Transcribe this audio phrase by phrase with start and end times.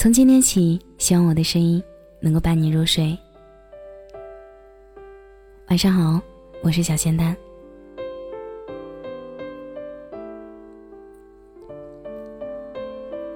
[0.00, 1.82] 从今天起，希望我的声音
[2.20, 3.14] 能够伴你入睡。
[5.68, 6.18] 晚上好，
[6.62, 7.36] 我是小仙丹。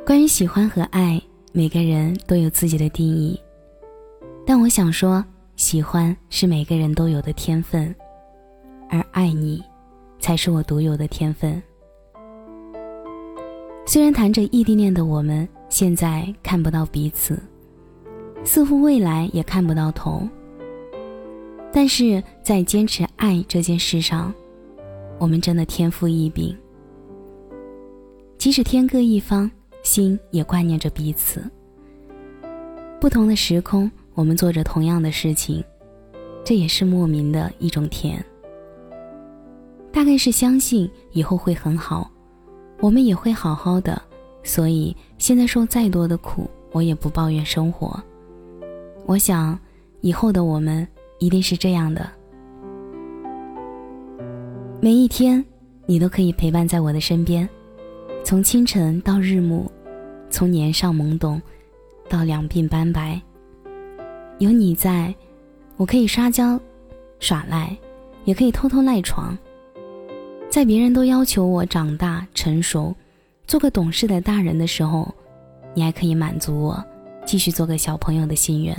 [0.07, 1.21] 关于喜欢和爱，
[1.53, 3.39] 每个人都有自己的定义，
[4.46, 5.22] 但我想说，
[5.57, 7.94] 喜欢是每个人都有的天分，
[8.89, 9.62] 而爱你，
[10.18, 11.62] 才是我独有的天分。
[13.85, 15.46] 虽然谈着异地恋的我们。
[15.68, 17.39] 现在看不到彼此，
[18.45, 20.29] 似乎未来也看不到头。
[21.72, 24.32] 但是在坚持爱这件事上，
[25.19, 26.57] 我们真的天赋异禀。
[28.39, 29.50] 即使天各一方，
[29.82, 31.43] 心也挂念着彼此。
[33.00, 35.64] 不同的时空，我们做着同样的事情，
[36.44, 38.25] 这也是莫名的一种甜。
[39.92, 42.11] 大概是相信以后会很好，
[42.81, 44.00] 我们也会好好的。
[44.45, 47.98] 所以现在受再多的苦，我也不抱怨生活。
[49.06, 49.59] 我想，
[50.03, 50.87] 以后的我们
[51.19, 52.09] 一定是这样的。
[54.81, 55.45] 每一天，
[55.87, 57.48] 你都可以陪伴在我的身边，
[58.22, 59.67] 从清晨到日暮，
[60.28, 61.41] 从年少懵懂
[62.09, 63.20] 到两鬓斑白。
[64.39, 65.15] 有你在，
[65.77, 66.61] 我可以撒娇
[67.19, 67.75] 耍赖，
[68.25, 69.37] 也可以偷偷赖床。
[70.50, 72.95] 在别人都要求我长大成熟。
[73.47, 75.12] 做个懂事的大人的时候，
[75.75, 76.84] 你还可以满足我，
[77.25, 78.77] 继续做个小朋友的心愿。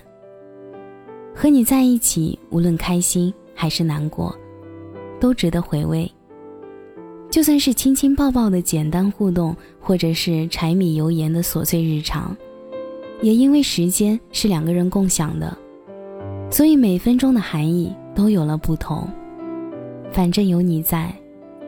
[1.36, 4.36] 和你在一起，无论开心还是难过，
[5.20, 6.12] 都值得回味。
[7.30, 12.36] 就算是亲亲抱抱的简单互动，或者是柴米油盐的琐碎日常，
[13.22, 15.56] 也因为时间是两个人共享的，
[16.50, 19.08] 所以每分钟的含义都有了不同。
[20.12, 21.14] 反正有你在，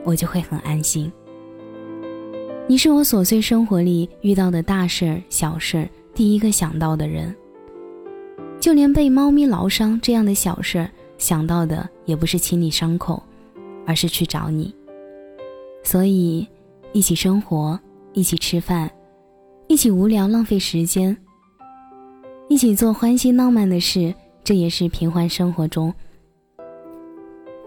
[0.04, 1.12] 我就会很安心。
[2.70, 7.34] 你是我琐碎生活里遇到的大事儿、小事儿第一个想到的人。
[8.60, 13.22] 就连被猫咪挠伤这样的小事儿，想到的也不是清理伤口，
[13.86, 14.74] 而是去找你。
[15.82, 16.46] 所以，
[16.92, 17.80] 一起生活，
[18.12, 18.90] 一起吃饭，
[19.66, 21.16] 一起无聊浪费时间，
[22.48, 24.12] 一起做欢喜浪漫的事，
[24.44, 25.94] 这也是平凡生活中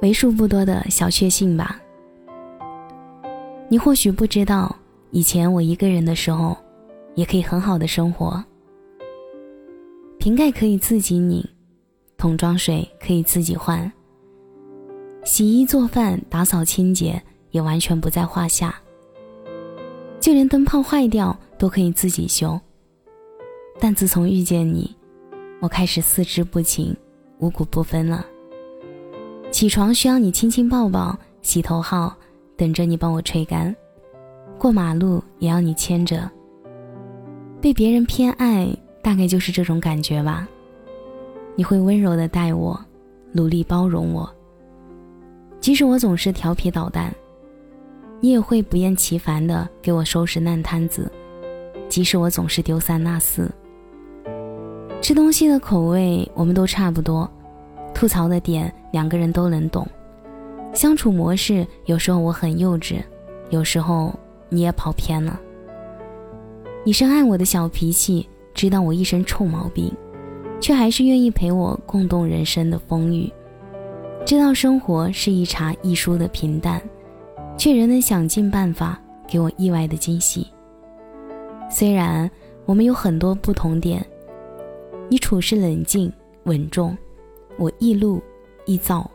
[0.03, 1.81] 为数不多的小确幸吧。
[3.67, 4.75] 你或许不知道。
[5.11, 6.55] 以前我一个人的时候，
[7.15, 8.43] 也可以很好的生活。
[10.17, 11.45] 瓶盖可以自己拧，
[12.17, 13.91] 桶装水可以自己换，
[15.25, 18.73] 洗衣做饭、打扫清洁也完全不在话下。
[20.19, 22.57] 就连灯泡坏掉都可以自己修。
[23.79, 24.95] 但自从遇见你，
[25.59, 26.95] 我开始四肢不勤、
[27.39, 28.25] 五谷不分了。
[29.49, 32.15] 起床需要你亲亲抱抱，洗头号
[32.55, 33.75] 等着你帮我吹干。
[34.61, 36.29] 过马路也要你牵着。
[37.59, 40.47] 被别人偏爱，大概就是这种感觉吧。
[41.55, 42.79] 你会温柔的待我，
[43.31, 44.31] 努力包容我。
[45.59, 47.11] 即使我总是调皮捣蛋，
[48.19, 51.11] 你也会不厌其烦的给我收拾烂摊子。
[51.89, 53.49] 即使我总是丢三落四，
[55.01, 57.27] 吃东西的口味我们都差不多，
[57.95, 59.87] 吐槽的点两个人都能懂。
[60.71, 63.01] 相处模式有时候我很幼稚，
[63.49, 64.13] 有时候。
[64.51, 65.39] 你也跑偏了。
[66.83, 69.91] 你深爱我的小脾气，知道我一身臭毛病，
[70.59, 73.31] 却还是愿意陪我共度人生的风雨。
[74.25, 76.81] 知道生活是一茶一书的平淡，
[77.57, 80.45] 却仍能想尽办法给我意外的惊喜。
[81.69, 82.29] 虽然
[82.65, 84.05] 我们有很多不同点，
[85.09, 86.11] 你处事冷静
[86.43, 86.97] 稳重，
[87.57, 88.21] 我易怒
[88.65, 89.09] 易躁，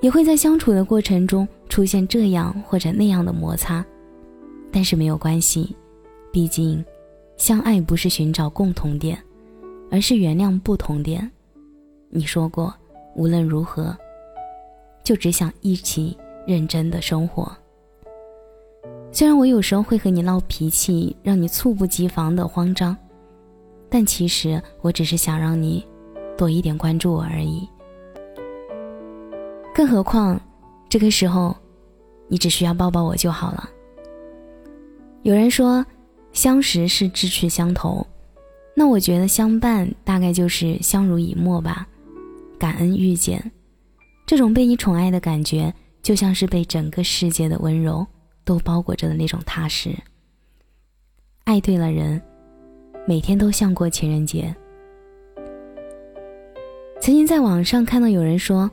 [0.00, 3.84] 也会在相处的过程中出现这样或者那样的摩擦。
[4.72, 5.76] 但是没有关系，
[6.32, 6.82] 毕竟，
[7.36, 9.22] 相爱不是寻找共同点，
[9.90, 11.30] 而是原谅不同点。
[12.08, 12.74] 你说过，
[13.14, 13.96] 无论如何，
[15.04, 16.16] 就只想一起
[16.46, 17.50] 认真的生活。
[19.12, 22.96] 虽然我有时候会和你闹脾气，让你猝不及防的慌张，
[23.90, 25.86] 但其实我只是想让你
[26.36, 27.68] 多一点关注我而已。
[29.74, 30.40] 更何况，
[30.88, 31.54] 这个时候，
[32.28, 33.68] 你只需要抱抱我就好了。
[35.22, 35.84] 有人说，
[36.32, 38.04] 相识是志趣相投，
[38.74, 41.86] 那我觉得相伴大概就是相濡以沫吧。
[42.58, 43.52] 感恩遇见，
[44.26, 45.72] 这种被你宠爱的感觉，
[46.02, 48.04] 就像是被整个世界的温柔
[48.44, 49.96] 都包裹着的那种踏实。
[51.44, 52.20] 爱对了人，
[53.06, 54.52] 每天都像过情人节。
[57.00, 58.68] 曾经在网上看到有人说，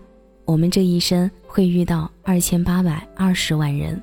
[0.46, 4.02] 我们这一生会遇到二千八百二十万人。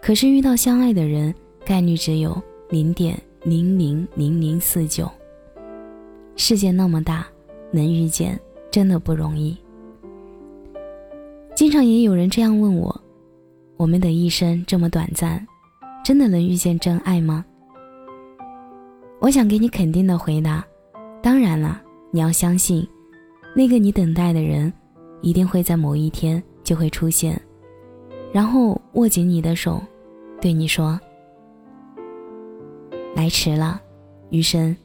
[0.00, 1.34] 可是遇到相爱的人，
[1.64, 2.40] 概率只有
[2.70, 5.10] 零点零零零零四九。
[6.36, 7.26] 世界那么大，
[7.70, 8.38] 能遇见
[8.70, 9.56] 真的不容易。
[11.54, 13.02] 经常也有人这样问我：
[13.76, 15.44] 我们的一生这么短暂，
[16.04, 17.44] 真的能遇见真爱吗？
[19.20, 20.64] 我想给你肯定的回答：
[21.20, 22.86] 当然了，你要相信，
[23.54, 24.72] 那个你等待的人，
[25.20, 27.38] 一定会在某一天就会出现，
[28.32, 29.82] 然后握紧你的手，
[30.40, 30.98] 对你说。
[33.16, 33.80] 来迟了，
[34.30, 34.76] 余生，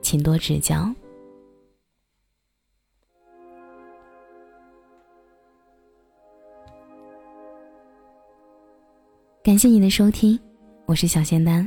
[0.00, 0.88] 请多指教。
[9.42, 10.38] 感谢你的收听，
[10.86, 11.66] 我是小仙丹。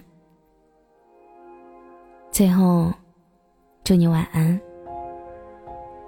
[2.32, 2.94] 最后，
[3.84, 4.58] 祝你晚安，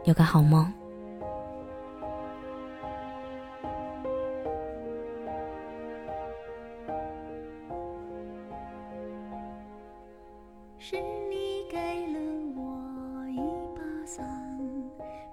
[0.06, 0.72] 有个好梦。
[10.88, 11.02] 是
[11.32, 12.20] 你给了
[12.56, 13.40] 我一
[13.76, 14.24] 把伞，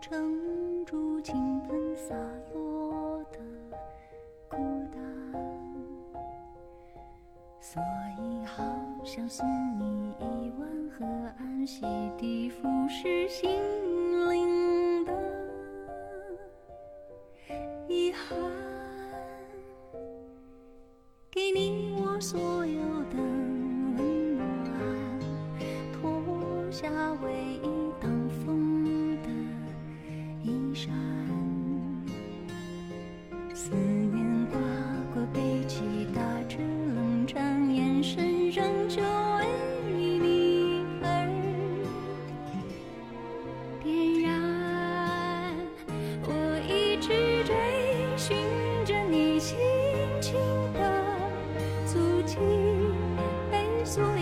[0.00, 2.14] 撑住倾盆洒
[2.54, 3.38] 落的
[4.48, 4.56] 孤
[4.90, 4.96] 单，
[7.60, 7.82] 所
[8.18, 8.64] 以好
[9.04, 9.46] 想送
[9.78, 10.66] 你一碗
[10.98, 11.04] 河
[11.38, 11.84] 岸，洗
[12.16, 13.50] 涤腐蚀心
[14.30, 15.12] 灵的
[17.88, 18.38] 遗憾，
[21.30, 22.61] 给你我所
[33.64, 34.58] 思念刮
[35.14, 39.00] 过背脊，打着冷战，眼神仍旧
[39.38, 39.46] 为
[39.86, 41.06] 你而
[43.80, 45.54] 点燃。
[46.26, 46.28] 我
[46.66, 47.54] 一直追
[48.16, 48.36] 寻
[48.84, 49.56] 着你轻
[50.20, 50.34] 轻
[50.74, 50.80] 的
[51.86, 52.36] 足迹，
[53.48, 54.21] 被所有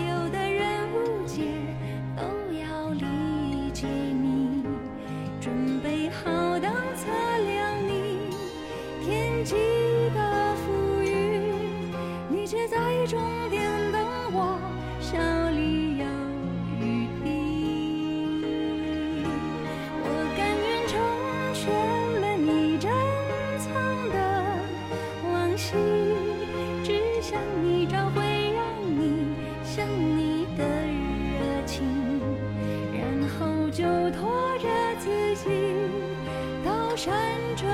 [37.03, 37.11] 山
[37.57, 37.67] 城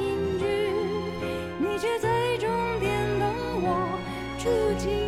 [0.00, 0.46] 隐居
[1.58, 2.48] 你却在终
[2.80, 3.28] 点等
[3.60, 3.98] 我
[4.38, 4.48] 住
[4.78, 5.01] 进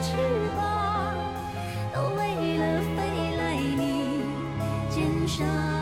[0.00, 0.16] 翅
[0.56, 1.14] 膀，
[1.92, 2.62] 都为了
[2.96, 4.22] 飞来你
[4.90, 5.79] 肩上。